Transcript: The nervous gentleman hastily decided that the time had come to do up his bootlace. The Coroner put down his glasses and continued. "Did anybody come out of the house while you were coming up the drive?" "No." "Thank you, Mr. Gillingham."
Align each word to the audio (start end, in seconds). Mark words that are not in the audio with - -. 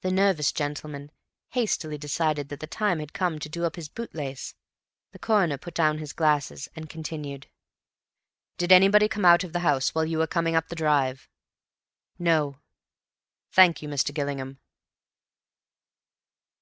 The 0.00 0.10
nervous 0.10 0.50
gentleman 0.50 1.10
hastily 1.50 1.98
decided 1.98 2.48
that 2.48 2.60
the 2.60 2.66
time 2.66 3.00
had 3.00 3.12
come 3.12 3.38
to 3.38 3.50
do 3.50 3.66
up 3.66 3.76
his 3.76 3.90
bootlace. 3.90 4.54
The 5.10 5.18
Coroner 5.18 5.58
put 5.58 5.74
down 5.74 5.98
his 5.98 6.14
glasses 6.14 6.70
and 6.74 6.88
continued. 6.88 7.48
"Did 8.56 8.72
anybody 8.72 9.08
come 9.08 9.26
out 9.26 9.44
of 9.44 9.52
the 9.52 9.60
house 9.60 9.94
while 9.94 10.06
you 10.06 10.16
were 10.16 10.26
coming 10.26 10.56
up 10.56 10.68
the 10.68 10.74
drive?" 10.74 11.28
"No." 12.18 12.60
"Thank 13.50 13.82
you, 13.82 13.90
Mr. 13.90 14.14
Gillingham." 14.14 14.58